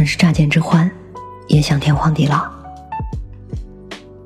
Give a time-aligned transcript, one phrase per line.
[0.00, 0.90] 曾是乍见之欢，
[1.46, 2.50] 也想天荒地老。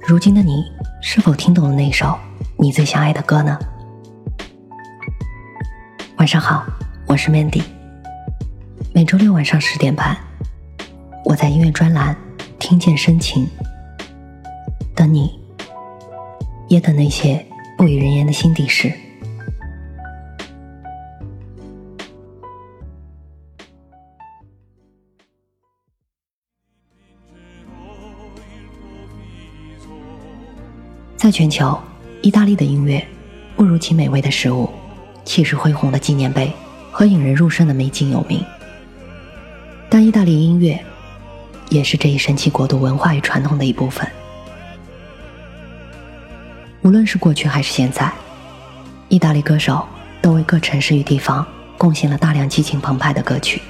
[0.00, 0.64] 如今的你，
[1.02, 2.18] 是否听懂了那首
[2.56, 3.58] 你最想爱的歌呢？
[6.16, 6.64] 晚上好，
[7.04, 7.62] 我是 Mandy。
[8.94, 10.16] 每周六晚上十点半，
[11.26, 12.16] 我在音乐专栏
[12.58, 13.46] 听见深情，
[14.94, 15.38] 等你，
[16.68, 17.44] 也等那些
[17.76, 18.90] 不与人言的心底事。
[31.18, 31.76] 在全球，
[32.22, 33.04] 意大利的音乐
[33.56, 34.70] 不如其美味的食物、
[35.24, 36.52] 气势恢宏的纪念碑
[36.92, 38.40] 和引人入胜的美景有名。
[39.90, 40.78] 但意大利音乐
[41.70, 44.08] 也是这一神奇国度文化与传统的一部分。
[46.82, 48.12] 无论是过去还是现在，
[49.08, 49.84] 意大利歌手
[50.22, 51.44] 都为各城市与地方
[51.76, 53.60] 贡献了大量激情澎湃的歌曲。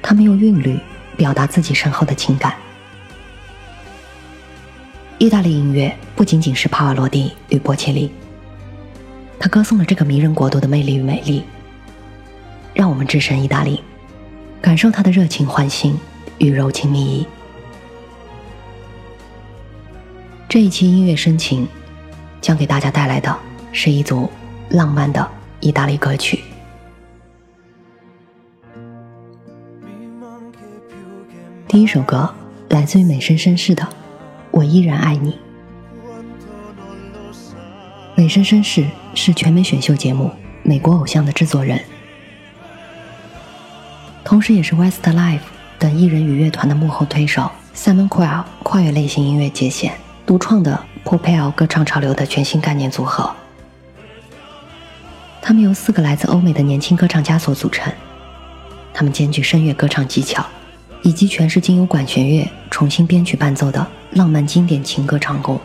[0.00, 0.78] 他们用韵律
[1.16, 2.54] 表达自己深厚的情感。
[5.18, 8.08] 意大利音乐不仅仅是帕瓦罗蒂与波切利，
[9.36, 11.42] 他歌颂了这个迷人国度的魅力与美丽。
[12.72, 13.82] 让我们置身意大利，
[14.62, 15.98] 感受它的热情欢欣
[16.38, 17.26] 与柔情蜜意。
[20.48, 21.66] 这一期音乐深情，
[22.40, 23.36] 将给大家带来的
[23.72, 24.30] 是一组
[24.68, 26.44] 浪漫的意大利歌曲。
[31.66, 32.32] 第一首歌
[32.68, 33.84] 来自于美声绅士的。
[34.50, 35.38] 我依然爱你。
[38.14, 40.26] 美声绅士是全美选秀节目
[40.62, 41.80] 《美国偶像》的制作人，
[44.24, 45.40] 同时也是 Westlife
[45.78, 47.50] 等艺人与乐团的幕后推手。
[47.74, 49.92] Simon Cowell 跨越类型音乐界限，
[50.26, 53.32] 独创的 Pop 歌唱潮流的全新概念组合。
[55.40, 57.92] 他们由四个来自欧美的年轻歌唱家所组成，
[58.92, 60.44] 他们兼具声乐歌唱技巧，
[61.02, 63.86] 以及全是经由管弦乐重新编曲伴奏的。
[64.12, 65.60] 浪漫经典情歌长工，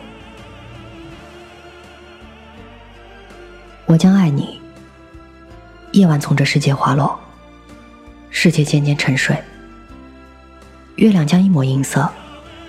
[3.85, 4.59] 我将爱你。
[5.93, 7.17] 夜晚从这世界滑落，
[8.29, 9.41] 世界渐渐沉睡，
[10.97, 12.07] 月亮将一抹银色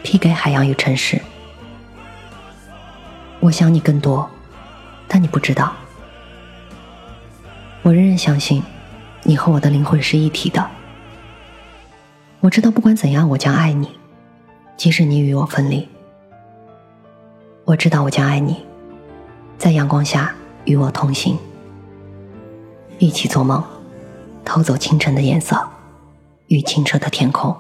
[0.05, 1.21] 披给海洋与城市。
[3.41, 4.31] 我想你更多，
[5.09, 5.75] 但你不知道。
[7.83, 8.63] 我仍然相信，
[9.25, 10.71] 你和我的灵魂是一体的。
[12.45, 13.89] 我知道，不管怎样，我将爱你。
[14.77, 15.89] 即使你与我分离，
[17.65, 18.63] 我知道我将爱你，
[19.57, 20.35] 在阳光下
[20.67, 21.39] 与我同行，
[22.99, 23.65] 一起做梦，
[24.45, 25.59] 偷走清晨的颜色
[26.49, 27.57] 与清澈的天空。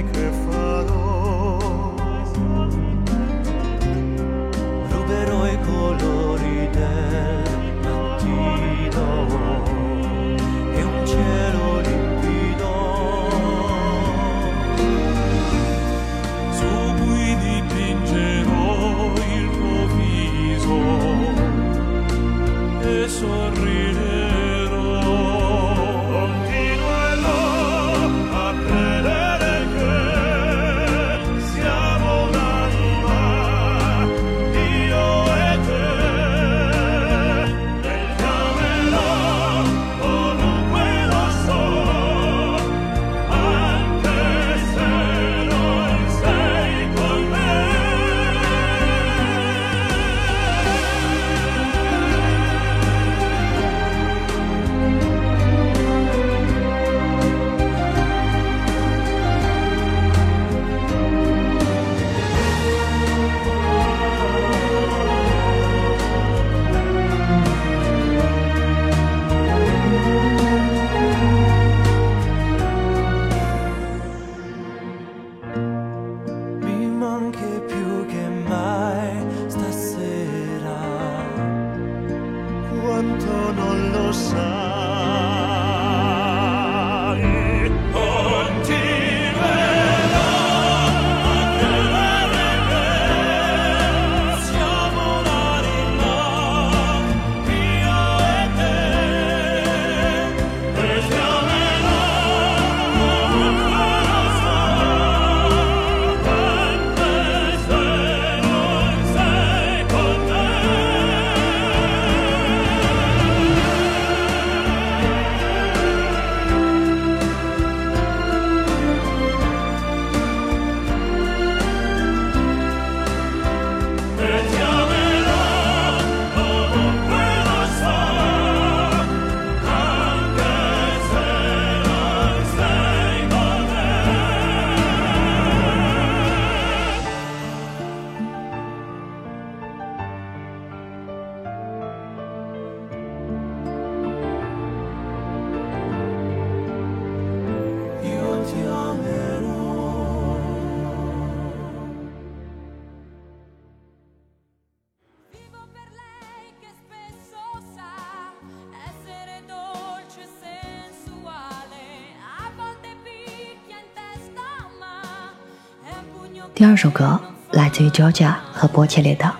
[166.66, 167.22] 第二首歌
[167.52, 169.26] 来自于 Georgia 和波切列的《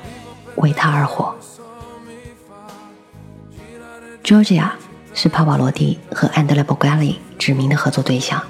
[0.58, 1.36] 为他而活》。
[4.24, 4.70] Georgia
[5.16, 8.44] 是帕瓦罗蒂和 Andrea Bocelli 指名的合作对象，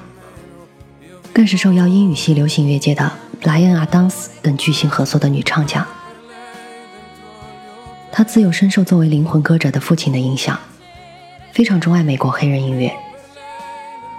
[1.32, 3.10] 更是受邀英语系流行乐界的
[3.44, 5.88] 莱恩·阿当斯等巨星合作的女唱将。
[8.12, 10.60] 她自幼深受作为灵魂歌者的父亲的影响，
[11.54, 12.94] 非常钟爱美国黑人音乐。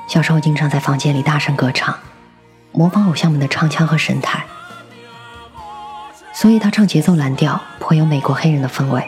[0.09, 1.94] 小时候经常在房间里大声歌唱。
[2.78, 4.44] 模仿偶像们的唱腔和神态，
[6.34, 9.02] 所以他唱节奏蓝调颇有美国黑人的风味。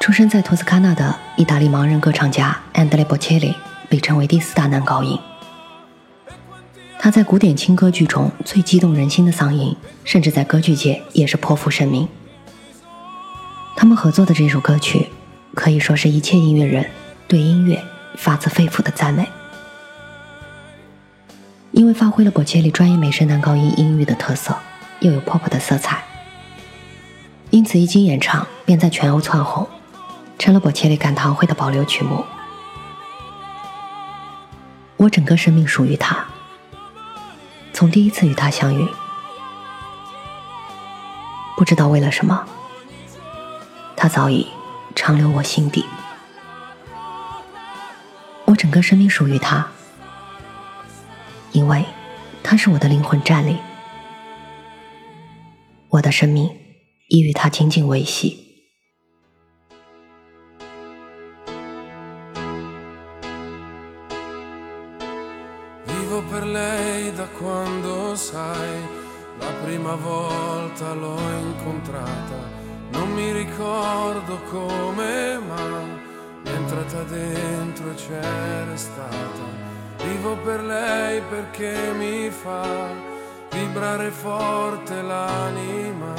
[0.00, 3.54] 出生在托斯卡纳的意大利盲人歌唱家安德烈·波切利
[3.88, 5.16] 被称为第四大男高音。
[6.98, 12.08] 他在古典轻歌剧中最激动人心的嗓音，甚至在歌剧界也是颇负盛名。
[13.76, 15.10] 他们合作的这首歌曲，
[15.54, 16.90] 可以说是一切音乐人
[17.28, 17.80] 对音乐
[18.16, 19.28] 发自肺腑的赞美。
[21.74, 24.56] 因为发挥了果切利专业美声男高音音域的特色，
[25.00, 26.04] 又有 pop 的色彩，
[27.50, 29.68] 因此一经演唱便在全欧窜红，
[30.38, 32.24] 成了果切利感堂会的保留曲目。
[34.96, 36.24] 我整个生命属于他，
[37.72, 38.88] 从第一次与他相遇，
[41.56, 42.46] 不知道为了什么，
[43.96, 44.46] 他早已
[44.94, 45.84] 长留我心底。
[48.44, 49.66] 我整个生命属于他。
[51.54, 51.84] 因为
[52.42, 53.56] 他是我的灵魂战力，
[55.88, 56.50] 我的生命
[57.08, 58.40] 已与他紧紧维系。
[80.14, 82.86] Vivo per lei perché mi fa
[83.50, 86.14] vibrare forte l'anima.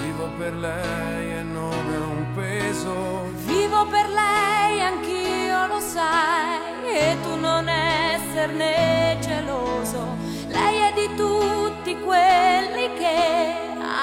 [0.00, 3.26] Vivo per lei e non è un peso.
[3.44, 10.16] Vivo per lei, anch'io lo sai, e tu non esserne geloso.
[10.48, 13.52] Lei è di tutti quelli che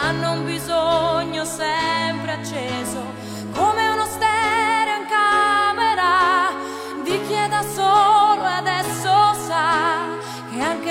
[0.03, 3.01] hanno un bisogno sempre acceso,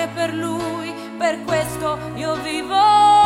[0.07, 3.20] per lui, per questo io vivo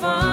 [0.00, 0.29] fun.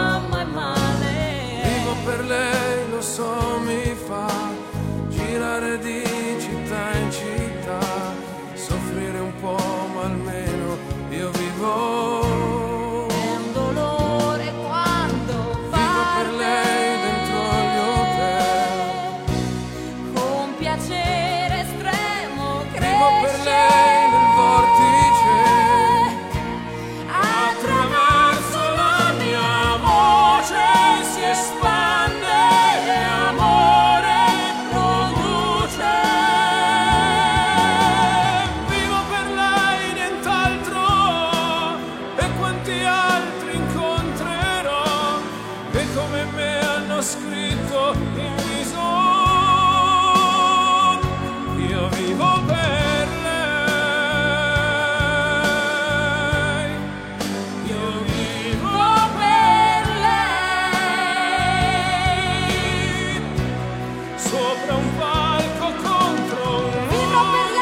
[67.27, 67.56] Bye.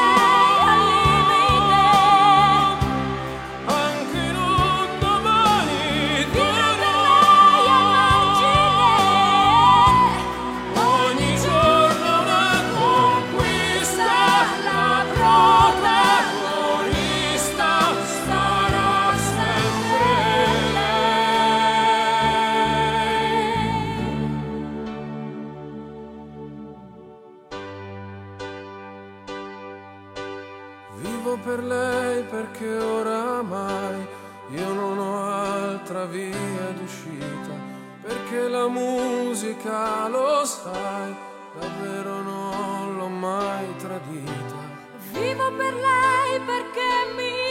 [36.05, 37.53] Via d'uscita,
[38.01, 41.13] perché la musica, lo sai,
[41.59, 44.55] davvero non l'ho mai tradita.
[45.11, 47.44] Vivo per lei perché mi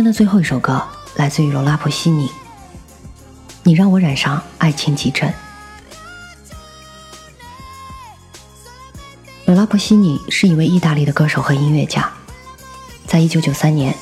[0.00, 0.82] 天的最后一首歌
[1.16, 2.26] 来自于罗拉普西尼，
[3.62, 5.30] 你让我染上爱情急症。
[9.44, 12.10] 罗拉普西尼是一位意大利的歌手和音乐家，
[13.06, 13.94] 在一九九三年，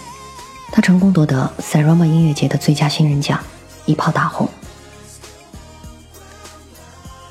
[0.71, 3.41] 他成功夺得塞罗马音乐节的最佳新人奖，
[3.85, 4.49] 一炮打红。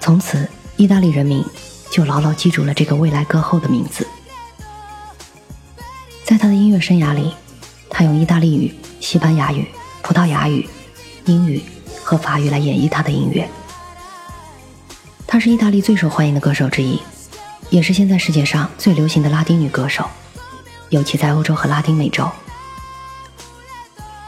[0.01, 0.45] 从此，
[0.75, 1.41] 意大利人民
[1.89, 4.05] 就牢牢记住了这个未来歌后的名字。
[6.25, 7.33] 在他的音乐生涯里，
[7.97, 9.65] 他用意大利语、西班牙语、
[10.03, 10.69] 葡萄牙语、
[11.25, 11.63] 英语
[12.03, 13.49] 和法语来演绎他的音乐。
[15.25, 17.01] 他是意大利最受欢迎的歌手之一，
[17.71, 20.07] 也是现在世界上最流行的拉丁女歌手，
[20.89, 22.29] 尤其在欧洲和拉丁美洲。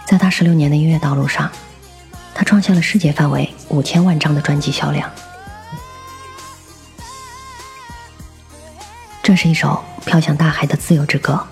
[0.07, 1.47] 在他十六年的音乐道路上，
[2.33, 5.07] 他创下了世界范围五千万张的专辑销量。
[9.21, 11.45] 这是一首飘向大海的自由之歌。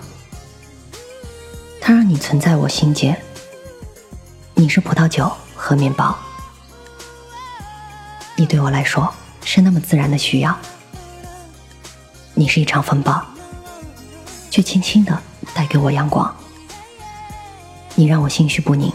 [2.18, 3.16] 存在我心间。
[4.54, 6.16] 你是葡萄酒和面包，
[8.36, 9.12] 你对我来说
[9.44, 10.58] 是那么自然的需要。
[12.34, 13.24] 你是一场风暴，
[14.50, 15.16] 却轻轻的
[15.54, 16.34] 带给我阳光。
[17.94, 18.92] 你让我心绪不宁，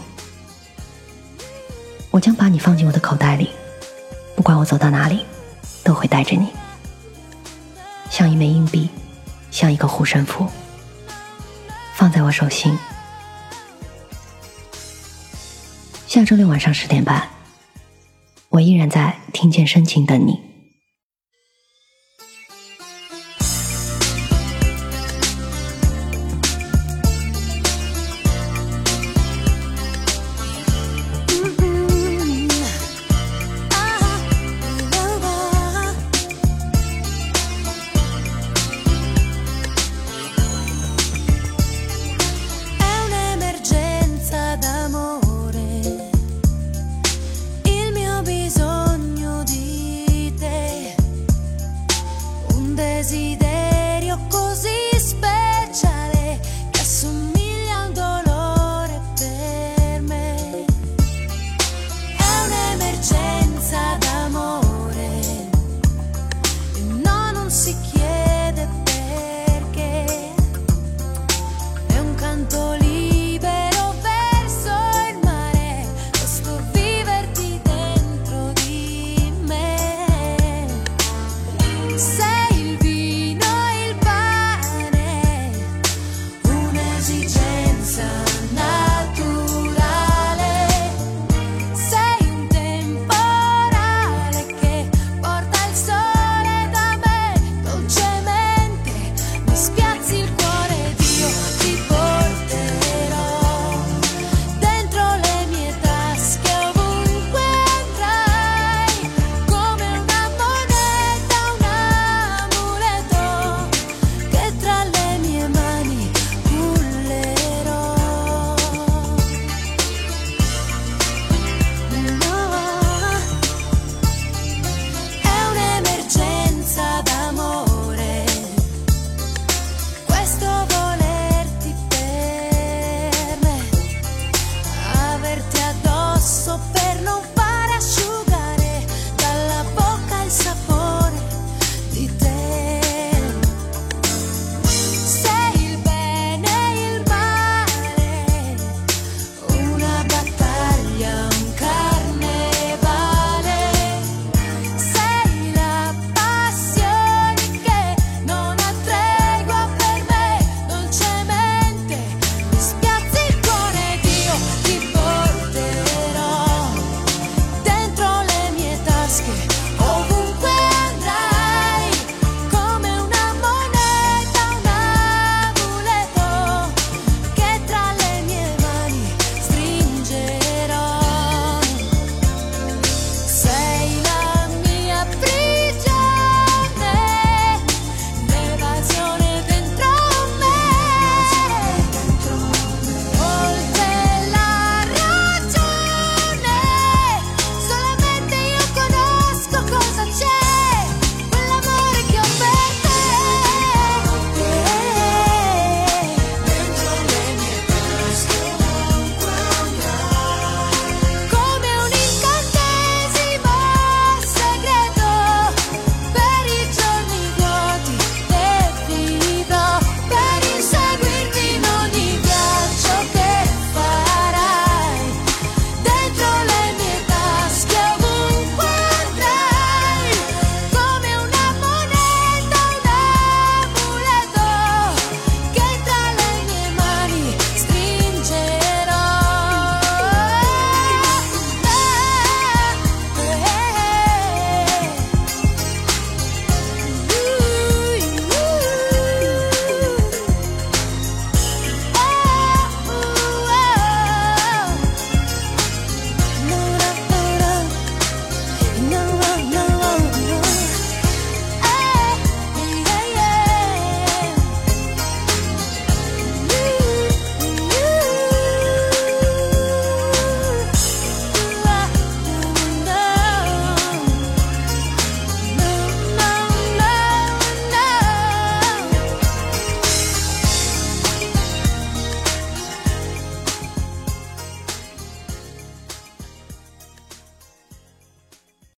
[2.10, 3.50] 我将把你放进我的口袋里，
[4.34, 5.26] 不管我走到哪里，
[5.82, 6.48] 都会带着你，
[8.10, 8.88] 像一枚硬币，
[9.50, 10.46] 像一个护身符。
[11.94, 12.76] 放在我手心。
[16.14, 17.28] 下周六晚上十点半，
[18.48, 20.40] 我依然在听见深情等你。